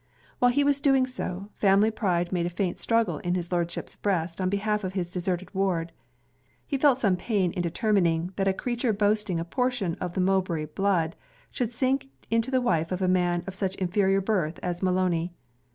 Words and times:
While 0.39 0.49
he 0.49 0.63
was 0.63 0.81
doing 0.81 1.05
so, 1.05 1.51
family 1.53 1.91
pride 1.91 2.31
made 2.31 2.47
a 2.47 2.49
faint 2.49 2.79
struggle 2.79 3.19
in 3.19 3.35
his 3.35 3.51
Lordship's 3.51 3.95
breast 3.95 4.41
on 4.41 4.49
behalf 4.49 4.83
of 4.83 4.93
his 4.93 5.11
deserted 5.11 5.53
ward. 5.53 5.91
He 6.65 6.79
felt 6.79 6.97
some 6.97 7.15
pain 7.15 7.51
in 7.51 7.61
determining, 7.61 8.33
that 8.35 8.47
a 8.47 8.51
creature 8.55 8.93
boasting 8.93 9.39
a 9.39 9.45
portion 9.45 9.93
of 10.01 10.13
the 10.15 10.21
Mowbray 10.21 10.65
blood, 10.73 11.15
should 11.51 11.71
sink 11.71 12.07
into 12.31 12.49
the 12.49 12.61
wife 12.61 12.91
of 12.91 13.03
a 13.03 13.07
man 13.07 13.43
of 13.45 13.53
such 13.53 13.75
inferior 13.75 14.21
birth 14.21 14.59
as 14.63 14.81
Maloney. 14.81 15.33